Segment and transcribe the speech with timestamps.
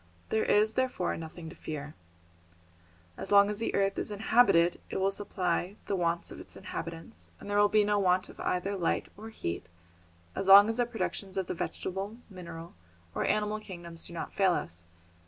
[0.29, 1.93] There is, therefore, nothing to fear.
[3.17, 7.29] As long as the earth is inhabited it will supply the wants of its inhabitants,
[7.39, 9.67] and there will be no want of either light or heat
[10.33, 12.73] as long as the productions of the vegetable, mineral
[13.13, 14.85] or animal kingdoms do not fail us.